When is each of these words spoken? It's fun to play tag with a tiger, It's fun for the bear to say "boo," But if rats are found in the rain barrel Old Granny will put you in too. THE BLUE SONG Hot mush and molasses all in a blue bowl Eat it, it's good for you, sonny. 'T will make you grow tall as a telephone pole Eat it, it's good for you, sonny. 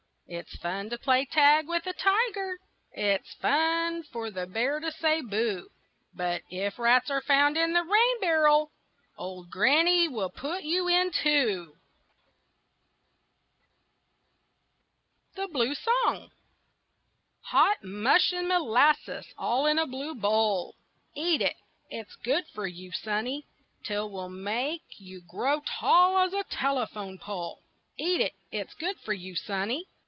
It's 0.33 0.55
fun 0.55 0.89
to 0.91 0.97
play 0.97 1.25
tag 1.25 1.67
with 1.67 1.85
a 1.85 1.91
tiger, 1.91 2.57
It's 2.93 3.33
fun 3.33 4.03
for 4.03 4.31
the 4.31 4.47
bear 4.47 4.79
to 4.79 4.89
say 4.89 5.19
"boo," 5.19 5.69
But 6.13 6.43
if 6.49 6.79
rats 6.79 7.11
are 7.11 7.19
found 7.19 7.57
in 7.57 7.73
the 7.73 7.83
rain 7.83 8.21
barrel 8.21 8.71
Old 9.17 9.49
Granny 9.51 10.07
will 10.07 10.29
put 10.29 10.63
you 10.63 10.87
in 10.87 11.11
too. 11.11 11.75
THE 15.35 15.49
BLUE 15.49 15.75
SONG 15.75 16.31
Hot 17.47 17.83
mush 17.83 18.31
and 18.31 18.47
molasses 18.47 19.33
all 19.37 19.65
in 19.65 19.77
a 19.77 19.85
blue 19.85 20.15
bowl 20.15 20.75
Eat 21.13 21.41
it, 21.41 21.57
it's 21.89 22.15
good 22.15 22.45
for 22.55 22.65
you, 22.65 22.93
sonny. 22.93 23.47
'T 23.83 23.93
will 23.95 24.29
make 24.29 24.83
you 24.97 25.19
grow 25.27 25.59
tall 25.59 26.19
as 26.19 26.31
a 26.31 26.45
telephone 26.45 27.17
pole 27.17 27.59
Eat 27.97 28.21
it, 28.21 28.31
it's 28.49 28.73
good 28.75 28.97
for 28.97 29.11
you, 29.11 29.35
sonny. 29.35 29.87